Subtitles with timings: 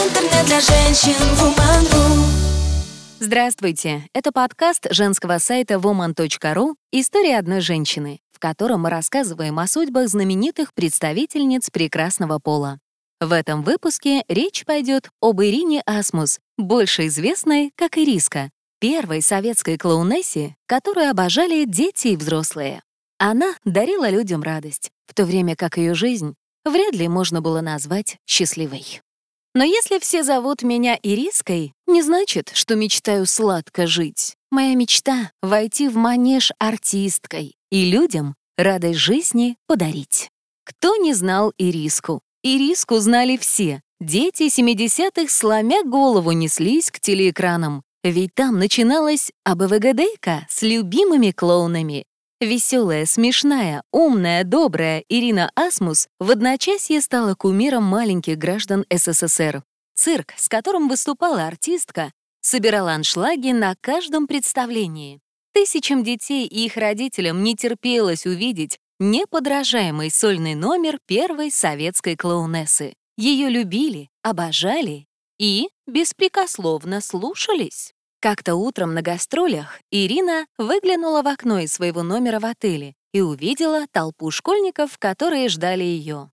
[0.00, 2.24] Интернет для женщин Woman.ru
[3.18, 4.06] Здравствуйте!
[4.14, 10.72] Это подкаст женского сайта woman.ru «История одной женщины», в котором мы рассказываем о судьбах знаменитых
[10.72, 12.78] представительниц прекрасного пола.
[13.20, 18.48] В этом выпуске речь пойдет об Ирине Асмус, больше известной как Ириска,
[18.78, 22.82] первой советской клоунессе, которую обожали дети и взрослые.
[23.18, 28.16] Она дарила людям радость, в то время как ее жизнь вряд ли можно было назвать
[28.26, 29.02] счастливой.
[29.54, 34.36] Но если все зовут меня Ириской, не значит, что мечтаю сладко жить.
[34.50, 40.30] Моя мечта— войти в манеж артисткой и людям радость жизни подарить.
[40.64, 42.20] Кто не знал Ириску?
[42.42, 43.82] Ириску знали все.
[44.00, 47.82] Дети 70-х, сломя голову, неслись к телеэкранам.
[48.02, 52.06] Ведь там начиналась АБВГДейка с любимыми клоунами.
[52.40, 59.62] Веселая, смешная, умная, добрая Ирина Асмус в одночасье стала кумиром маленьких граждан СССР.
[59.94, 65.20] Цирк, с которым выступала артистка, собирал аншлаги на каждом представлении.
[65.52, 72.94] Тысячам детей и их родителям не терпелось увидеть неподражаемый сольный номер первой советской клоунессы.
[73.18, 75.06] Ее любили, обожали
[75.38, 77.92] и беспрекословно слушались.
[78.20, 83.86] Как-то утром на гастролях Ирина выглянула в окно из своего номера в отеле и увидела
[83.90, 86.30] толпу школьников, которые ждали ее.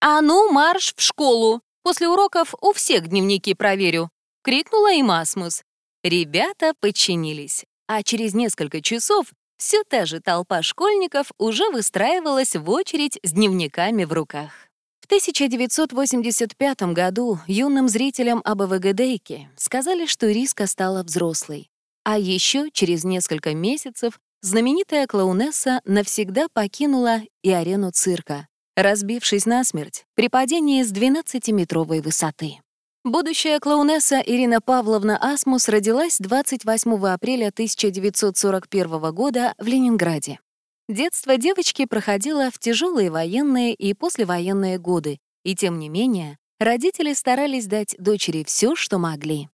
[0.00, 1.60] «А ну, марш в школу!
[1.82, 4.10] После уроков у всех дневники проверю!»—
[4.42, 5.64] крикнула им Асмус.
[6.02, 9.26] Ребята подчинились, а через несколько часов
[9.58, 14.67] все та же толпа школьников уже выстраивалась в очередь с дневниками в руках.
[15.08, 21.70] 1985 году юным зрителям АБВГДейки сказали, что Риска стала взрослой.
[22.04, 30.28] А еще через несколько месяцев знаменитая клоунесса навсегда покинула и арену цирка, разбившись насмерть при
[30.28, 32.60] падении с 12-метровой высоты.
[33.02, 40.38] Будущая клоунесса Ирина Павловна Асмус родилась 28 апреля 1941 года в Ленинграде.
[40.88, 47.66] Детство девочки проходило в тяжелые военные и послевоенные годы, и тем не менее родители старались
[47.66, 49.50] дать дочери все, что могли.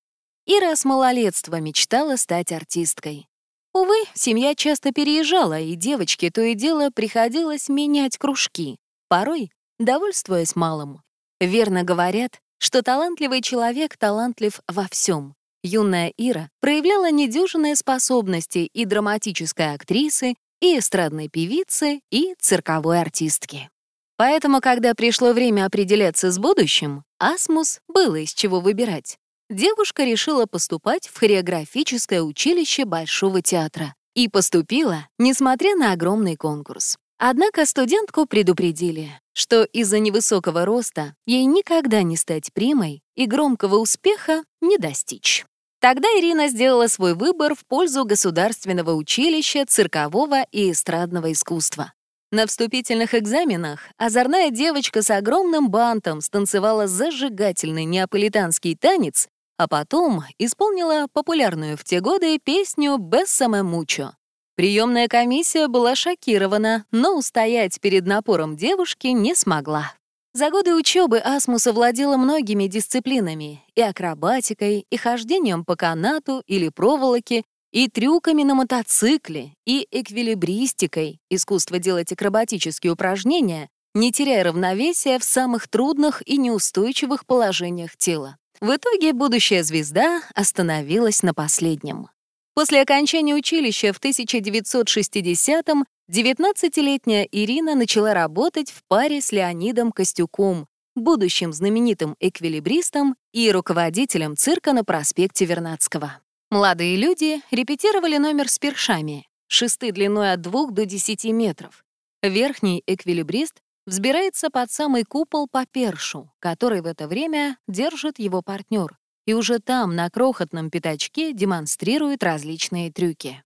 [0.47, 3.27] Ира с малолетства мечтала стать артисткой.
[3.73, 8.77] Увы, семья часто переезжала, и девочке то и дело приходилось менять кружки,
[9.09, 11.03] порой довольствуясь малым.
[11.41, 15.35] Верно говорят, что талантливый человек талантлив во всем.
[15.65, 23.69] Юная Ира проявляла недюжинные способности и драматической актрисы, и эстрадной певицы, и цирковой артистки.
[24.17, 29.19] Поэтому, когда пришло время определяться с будущим, Асмус было из чего выбирать.
[29.51, 36.97] Девушка решила поступать в хореографическое училище Большого театра и поступила, несмотря на огромный конкурс.
[37.19, 44.45] Однако студентку предупредили, что из-за невысокого роста ей никогда не стать примой и громкого успеха
[44.63, 45.45] не достичь.
[45.85, 51.93] Тогда Ирина сделала свой выбор в пользу Государственного училища циркового и эстрадного искусства.
[52.33, 59.29] На вступительных экзаменах озорная девочка с огромным бантом станцевала зажигательный неаполитанский танец,
[59.59, 64.17] а потом исполнила популярную в те годы песню «Бессаме мучо».
[64.57, 69.93] Приемная комиссия была шокирована, но устоять перед напором девушки не смогла.
[70.37, 77.45] За годы учебы Асмус овладела многими дисциплинами— и акробатикой, и хождением по канату или проволоке,
[77.71, 85.69] и трюками на мотоцикле, и эквилибристикой— искусство делать акробатические упражнения, не теряя равновесия в самых
[85.69, 88.37] трудных и неустойчивых положениях тела.
[88.61, 92.09] В итоге будущая звезда остановилась на последнем.
[92.55, 101.53] После окончания училища в 1960-м 19-летняя Ирина начала работать в паре с Леонидом Костюком, будущим
[101.53, 106.21] знаменитым эквилибристом и руководителем цирка на проспекте Вернадского.
[106.53, 111.85] Молодые люди репетировали номер с першами, шесты длиной от 2 до 10 метров.
[112.23, 118.97] Верхний эквилибрист взбирается под самый купол по першу, который в это время держит его партнер,
[119.27, 123.43] и уже там, на крохотном пятачке, демонстрирует различные трюки.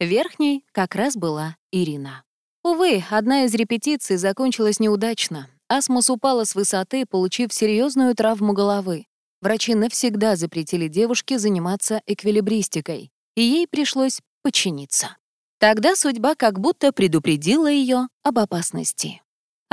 [0.00, 2.24] Верхней как раз была Ирина.
[2.64, 5.48] Увы, одна из репетиций закончилась неудачно.
[5.68, 9.06] Асмус упала с высоты, получив серьезную травму головы.
[9.40, 15.16] Врачи навсегда запретили девушке заниматься эквилибристикой, и ей пришлось подчиниться.
[15.58, 19.21] Тогда судьба как будто предупредила ее об опасности.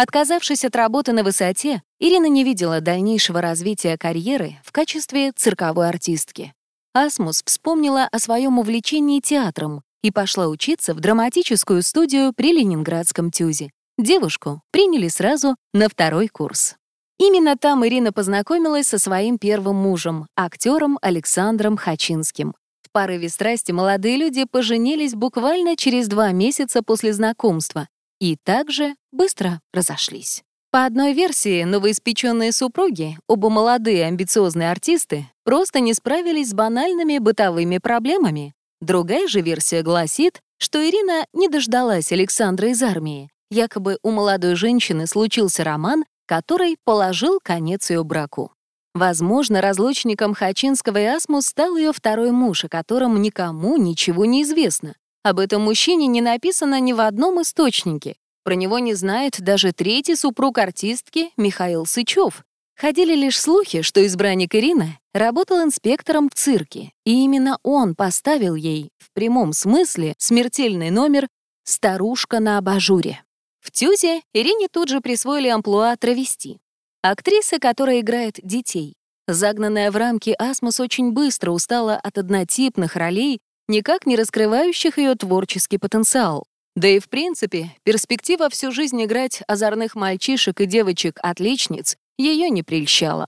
[0.01, 6.53] Отказавшись от работы на высоте, Ирина не видела дальнейшего развития карьеры в качестве цирковой артистки.
[6.93, 13.71] Асмус вспомнила о своем увлечении театром и пошла учиться в драматическую студию при Ленинградском ТЮЗе.
[13.97, 16.77] Девушку приняли сразу на второй курс.
[17.17, 22.55] Именно там Ирина познакомилась со своим первым мужем, актером Александром Хачинским.
[22.83, 29.61] В порыве страсти молодые люди поженились буквально через два месяца после знакомства и также быстро
[29.73, 30.43] разошлись.
[30.71, 37.79] По одной версии, новоиспеченные супруги, оба молодые амбициозные артисты, просто не справились с банальными бытовыми
[37.79, 38.53] проблемами.
[38.79, 43.29] Другая же версия гласит, что Ирина не дождалась Александра из армии.
[43.49, 48.53] Якобы у молодой женщины случился роман, который положил конец ее браку.
[48.93, 54.93] Возможно, разлучником Хачинского и Асмус стал ее второй муж, о котором никому ничего не известно.
[55.23, 60.15] Об этом мужчине не написано ни в одном источнике, про него не знает даже третий
[60.15, 62.43] супруг артистки Михаил Сычев.
[62.75, 68.89] Ходили лишь слухи, что избранник Ирины работал инспектором в цирке, и именно он поставил ей,
[68.97, 71.27] в прямом смысле, смертельный номер
[71.65, 73.21] «Старушка на абажуре».
[73.59, 76.59] В «Тюзе» Ирине тут же присвоили амплуа травести.
[77.03, 78.95] Актриса, которая играет детей.
[79.27, 85.77] Загнанная в рамки Асмус очень быстро устала от однотипных ролей, никак не раскрывающих ее творческий
[85.77, 86.45] потенциал.
[86.75, 93.27] Да и в принципе, перспектива всю жизнь играть озорных мальчишек и девочек-отличниц ее не прельщала.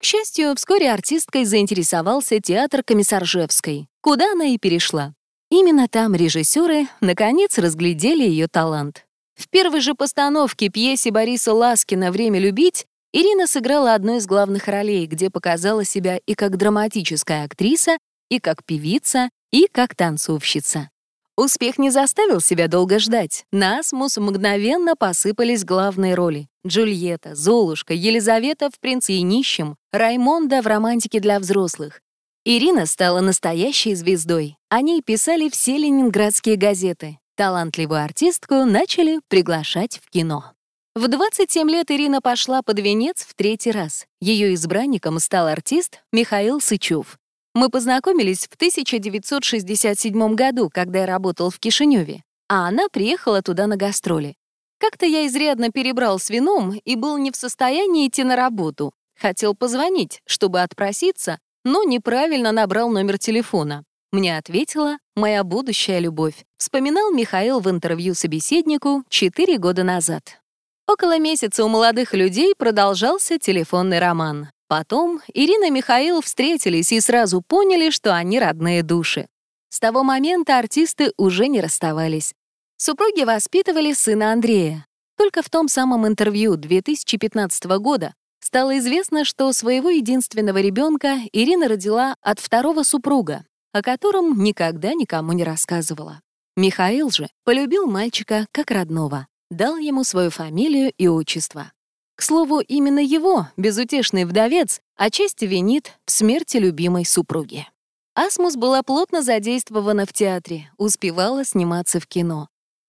[0.00, 5.14] К счастью, вскоре артисткой заинтересовался театр Комиссаржевской, куда она и перешла.
[5.50, 9.06] Именно там режиссеры, наконец, разглядели ее талант.
[9.36, 15.06] В первой же постановке пьесе Бориса Ласкина «Время любить» Ирина сыграла одну из главных ролей,
[15.06, 17.98] где показала себя и как драматическая актриса,
[18.30, 20.90] и как певица, и как танцовщица.
[21.36, 23.46] Успех не заставил себя долго ждать.
[23.52, 26.48] На Асмус мгновенно посыпались главные роли.
[26.66, 32.00] Джульетта, Золушка, Елизавета в «Принце и нищем», Раймонда в «Романтике для взрослых».
[32.44, 34.56] Ирина стала настоящей звездой.
[34.68, 37.18] О ней писали все ленинградские газеты.
[37.36, 40.52] Талантливую артистку начали приглашать в кино.
[40.94, 44.06] В 27 лет Ирина пошла под венец в третий раз.
[44.20, 47.18] Ее избранником стал артист Михаил Сычев.
[47.54, 53.76] Мы познакомились в 1967 году, когда я работал в Кишиневе, а она приехала туда на
[53.76, 54.36] гастроли.
[54.78, 58.92] Как-то я изрядно перебрал с вином и был не в состоянии идти на работу.
[59.20, 63.84] Хотел позвонить, чтобы отпроситься, но неправильно набрал номер телефона.
[64.12, 70.40] Мне ответила моя будущая любовь, вспоминал Михаил в интервью собеседнику 4 года назад.
[70.86, 74.48] Около месяца у молодых людей продолжался телефонный роман.
[74.72, 79.28] Потом Ирина и Михаил встретились и сразу поняли, что они родные души.
[79.68, 82.32] С того момента артисты уже не расставались.
[82.78, 84.86] Супруги воспитывали сына Андрея.
[85.18, 92.16] Только в том самом интервью 2015 года стало известно, что своего единственного ребенка Ирина родила
[92.22, 96.22] от второго супруга, о котором никогда никому не рассказывала.
[96.56, 101.72] Михаил же полюбил мальчика как родного, дал ему свою фамилию и отчество.
[102.16, 107.66] К слову, именно его, безутешный вдовец, отчасти винит в смерти любимой супруги.
[108.14, 112.48] Асмус была плотно задействована в театре, успевала сниматься в кино.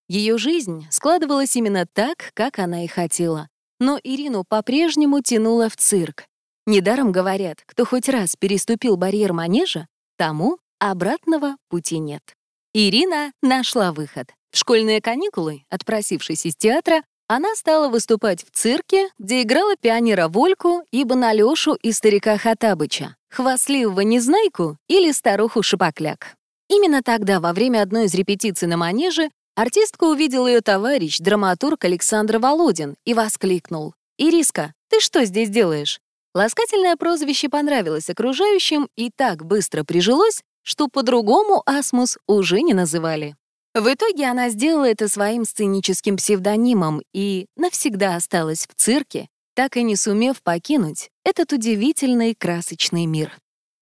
[0.10, 3.48] Ее жизнь складывалась именно так, как она и хотела.
[3.80, 6.26] Но Ирину по-прежнему тянуло в цирк.
[6.66, 9.88] Недаром говорят, кто хоть раз переступил барьер манежа,
[10.18, 12.36] тому обратного пути нет.
[12.74, 14.34] Ирина нашла выход.
[14.52, 20.84] В школьные каникулы, отпросившись из театра, она стала выступать в цирке, где играла пионера Вольку
[20.92, 26.36] и Баналёшу и старика Хатабыча, хвастливого Незнайку или старуху Шипокляк.
[26.70, 32.40] Именно тогда, во время одной из репетиций на манеже, артистка увидел ее товарищ, драматург Александр
[32.40, 33.94] Володин, и воскликнул.
[34.18, 36.00] «Ириска, ты что здесь делаешь?»
[36.36, 43.36] Ласкательное прозвище понравилось окружающим и так быстро прижилось, что по-другому Асмус уже не называли.
[43.74, 49.84] В итоге она сделала это своим сценическим псевдонимом и навсегда осталась в цирке, так и
[49.84, 53.32] не сумев покинуть этот удивительный красочный мир.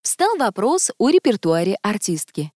[0.02, 2.54] Встал вопрос о репертуаре артистки.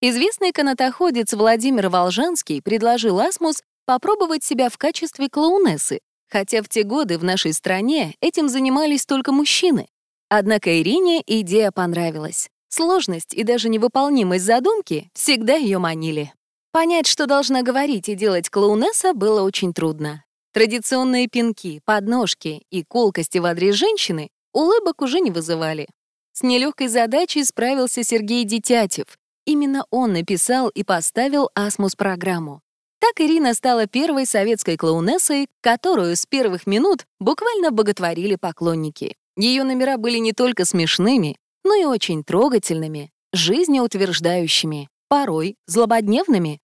[0.00, 7.16] Известный канатоходец Владимир Волжанский предложил Асмус попробовать себя в качестве клоунессы, хотя в те годы
[7.16, 9.86] в нашей стране этим занимались только мужчины.
[10.28, 12.48] Однако Ирине идея понравилась.
[12.68, 16.32] Сложность и даже невыполнимость задумки всегда ее манили.
[16.72, 20.24] Понять, что должна говорить и делать клоунесса, было очень трудно.
[20.54, 25.86] Традиционные пинки, подножки и колкости в адрес женщины улыбок уже не вызывали.
[26.32, 29.18] С нелегкой задачей справился Сергей Детятев.
[29.44, 32.62] Именно он написал и поставил «Асмус-программу».
[33.00, 39.16] Так Ирина стала первой советской клоунессой, которую с первых минут буквально боготворили поклонники.
[39.36, 46.61] Ее номера были не только смешными, но и очень трогательными, жизнеутверждающими, порой злободневными.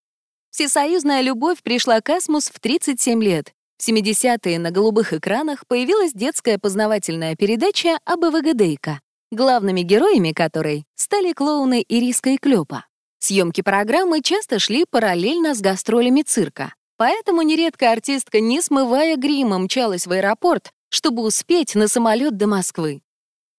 [0.51, 6.57] Всесоюзная любовь пришла к Асмус в 37 лет, В 70-е на голубых экранах появилась детская
[6.57, 8.99] познавательная передача «АБВГДейка»,
[9.31, 12.85] главными героями которой стали клоуны Ириска и Клёпа.
[13.19, 20.07] Съемки программы часто шли параллельно с гастролями цирка, поэтому нередко артистка, не смывая грима, мчалась
[20.07, 23.01] в аэропорт, чтобы успеть на самолет до Москвы.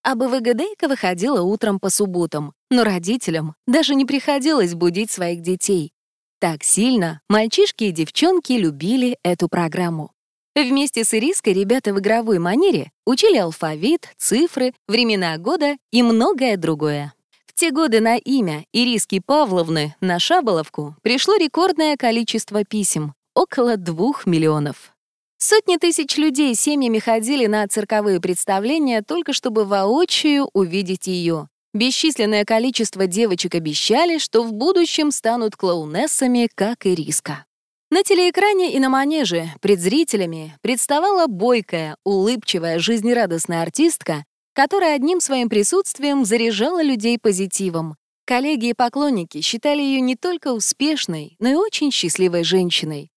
[0.02, 5.92] А БВГДейка выходила утром по субботам, но родителям даже не приходилось будить своих детей.
[6.40, 10.10] Так сильно мальчишки и девчонки любили эту программу.
[10.56, 17.12] Вместе с Ириской ребята в игровой манере учили алфавит, цифры, времена года и многое другое.
[17.44, 24.24] В те годы на имя Ириски Павловны на Шаболовку пришло рекордное количество писем— около двух
[24.24, 24.94] миллионов.
[25.36, 31.49] Сотни тысяч людей семьями ходили на цирковые представления только чтобы воочию увидеть ее.
[31.72, 37.44] Бесчисленное количество девочек обещали, что в будущем станут клоунессами, как и Риска.
[37.92, 45.48] На телеэкране и на манеже пред зрителями представала бойкая, улыбчивая, жизнерадостная артистка, которая одним своим
[45.48, 47.96] присутствием заряжала людей позитивом.
[48.26, 53.10] Коллеги и поклонники считали ее не только успешной, но и очень счастливой женщиной.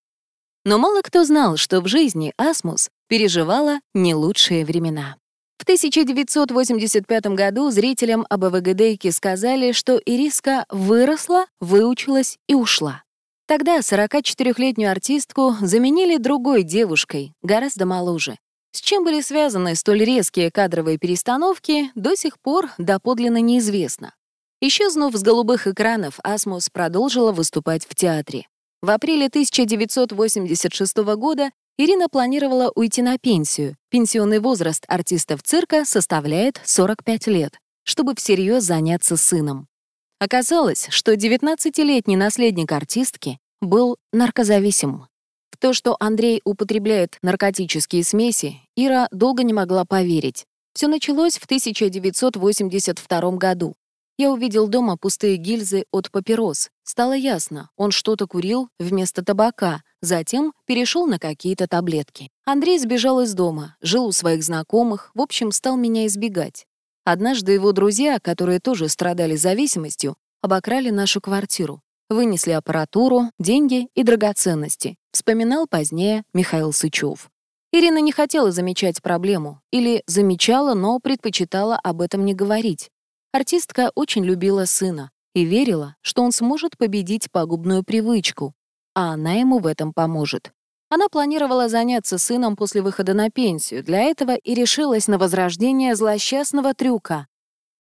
[0.65, 5.17] Но мало кто знал, что в жизни Асмус переживала не лучшие времена.
[5.57, 13.03] В 1985 году зрителям об АВГДейке сказали, что Ириска выросла, выучилась и ушла.
[13.45, 18.38] Тогда 44-летнюю артистку заменили другой девушкой, гораздо моложе.
[18.72, 24.15] С чем были связаны столь резкие кадровые перестановки, до сих пор доподлинно неизвестно.
[24.62, 28.48] Исчезнув с голубых экранов, Асмус продолжила выступать в театре.
[28.81, 33.75] В апреле 1986 года Ирина планировала уйти на пенсию.
[33.89, 39.67] Пенсионный возраст артистов цирка составляет 45 лет, чтобы всерьез заняться сыном.
[40.19, 45.07] Оказалось, что 19-летний наследник артистки был наркозависим.
[45.49, 50.45] В то, что Андрей употребляет наркотические смеси, Ира долго не могла поверить.
[50.75, 53.75] Все началось в 1982 году.
[54.17, 56.69] Я увидел дома пустые гильзы от папирос.
[56.83, 62.29] Стало ясно, он что-то курил вместо табака, затем перешел на какие-то таблетки.
[62.45, 66.65] Андрей сбежал из дома, жил у своих знакомых, в общем, стал меня избегать.
[67.05, 74.98] Однажды его друзья, которые тоже страдали зависимостью, обокрали нашу квартиру, вынесли аппаратуру, деньги и драгоценности,
[75.12, 77.29] вспоминал позднее Михаил Сычев.
[77.72, 82.89] Ирина не хотела замечать проблему, или замечала, но предпочитала об этом не говорить.
[83.31, 88.53] Артистка очень любила сына и верила, что он сможет победить пагубную привычку,
[88.95, 90.51] а она ему в этом поможет.
[90.89, 96.73] Она планировала заняться сыном после выхода на пенсию, для этого и решилась на возрождение злосчастного
[96.73, 97.27] трюка.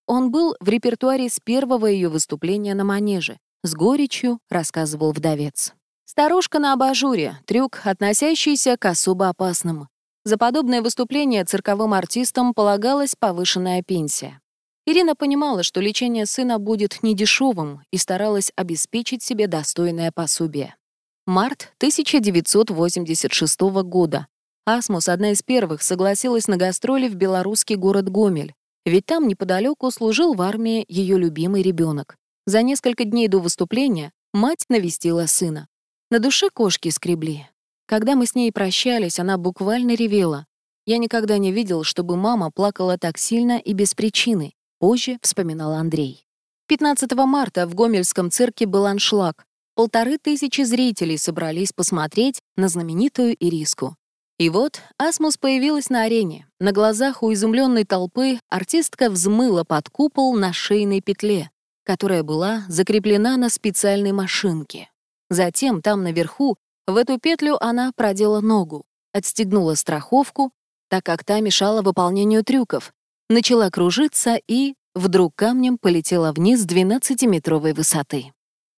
[0.07, 3.37] Он был в репертуаре с первого ее выступления на манеже.
[3.63, 5.73] С горечью рассказывал вдовец.
[6.05, 9.87] Старушка на абажуре, трюк, относящийся к особо опасным.
[10.25, 14.41] За подобное выступление цирковым артистам полагалась повышенная пенсия.
[14.85, 20.75] Ирина понимала, что лечение сына будет недешевым и старалась обеспечить себе достойное пособие.
[21.25, 24.27] Март 1986 года.
[24.65, 28.53] Асмус, одна из первых, согласилась на гастроли в белорусский город Гомель,
[28.85, 32.17] ведь там неподалеку служил в армии ее любимый ребенок.
[32.45, 35.69] За несколько дней до выступления мать навестила сына.
[36.11, 37.47] На душе кошки скребли.
[37.85, 40.45] Когда мы с ней прощались, она буквально ревела.
[40.85, 44.55] Я никогда не видел, чтобы мама плакала так сильно и без причины.
[44.77, 46.27] Позже вспоминал Андрей.
[46.67, 49.45] 15 марта в Гомельском цирке был аншлаг.
[49.75, 53.95] Полторы тысячи зрителей собрались посмотреть на знаменитую Ириску.
[54.37, 56.47] И вот Асмус появилась на арене.
[56.59, 61.49] На глазах у изумленной толпы артистка взмыла под купол на шейной петле,
[61.83, 64.91] которая была закреплена на специальной машинке.
[65.31, 70.51] Затем там наверху в эту петлю она продела ногу, отстегнула страховку,
[70.89, 72.93] так как та мешала выполнению трюков,
[73.29, 78.33] начала кружиться и вдруг камнем полетела вниз с 12-метровой высоты.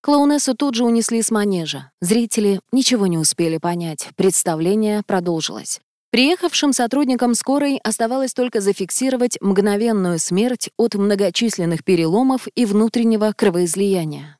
[0.06, 1.90] Клоунессу тут же унесли с манежа.
[2.00, 4.10] Зрители ничего не успели понять.
[4.16, 5.82] Представление продолжилось.
[6.12, 14.38] Приехавшим сотрудникам скорой оставалось только зафиксировать мгновенную смерть от многочисленных переломов и внутреннего кровоизлияния.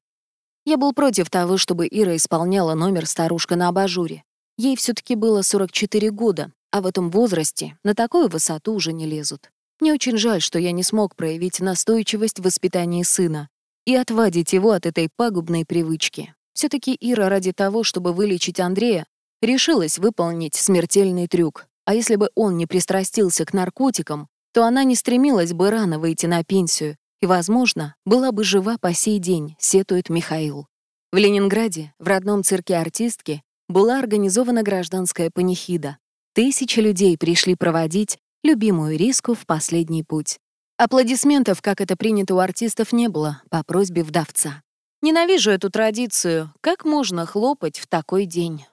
[0.66, 4.24] Я был против того, чтобы Ира исполняла номер «Старушка на абажуре».
[4.60, 9.08] Ей все таки было 44 года, а в этом возрасте на такую высоту уже не
[9.08, 9.50] лезут.
[9.80, 13.50] Мне очень жаль, что я не смог проявить настойчивость в воспитании сына
[13.86, 16.34] и отвадить его от этой пагубной привычки.
[16.54, 19.06] все таки Ира ради того, чтобы вылечить Андрея,
[19.42, 21.68] решилась выполнить смертельный трюк.
[21.86, 26.26] А если бы он не пристрастился к наркотикам, то она не стремилась бы рано выйти
[26.26, 30.68] на пенсию и, возможно, была бы жива по сей день, сетует Михаил.
[31.12, 35.98] В Ленинграде, в родном цирке артистки, была организована гражданская панихида.
[36.34, 40.40] Тысячи людей пришли проводить любимую Риску в последний путь.
[40.78, 44.62] Аплодисментов, как это принято у артистов, не было по просьбе вдовца.
[45.02, 46.52] Ненавижу эту традицию.
[46.60, 48.66] Как можно хлопать в такой день?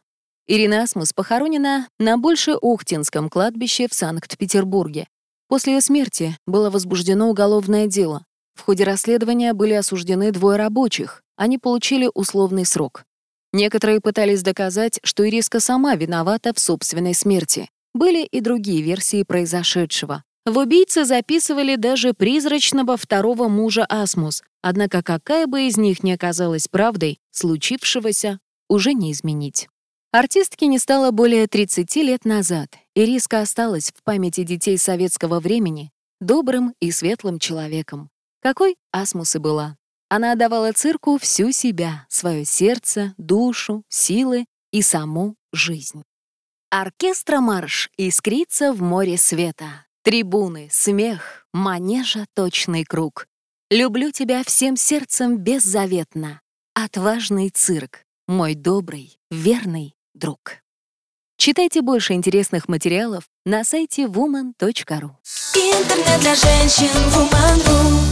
[0.48, 5.06] Ирина Асмус похоронена на Большеохтинском кладбище в Санкт-Петербурге.
[5.46, 8.24] После ее смерти было возбуждено уголовное дело.
[8.54, 11.22] В ходе расследования были осуждены двое рабочих.
[11.36, 13.04] Они получили условный срок.
[13.52, 17.68] Некоторые пытались доказать, что Ириска сама виновата в собственной смерти.
[17.94, 20.24] Были и другие версии произошедшего.
[20.44, 26.66] В убийце записывали даже призрачного второго мужа Асмус, однако какая бы из них ни оказалась
[26.66, 29.68] правдой, случившегося уже не изменить.
[30.10, 35.92] Артистки не стало более 30 лет назад, и Риска осталась в памяти детей советского времени
[36.20, 38.10] добрым и светлым человеком.
[38.40, 39.76] Какой Асмус и была.
[40.08, 46.02] Она отдавала цирку всю себя, свое сердце, душу, силы и саму жизнь.
[46.70, 49.86] Оркестра-марш искрится в море света.
[50.02, 53.28] Трибуны, смех, манежа точный круг.
[53.70, 56.40] Люблю тебя всем сердцем беззаветно.
[56.74, 60.56] Отважный цирк, мой добрый, верный друг.
[61.36, 65.10] Читайте больше интересных материалов на сайте woman.ru.
[65.54, 68.11] Интернет для женщин Woman.ru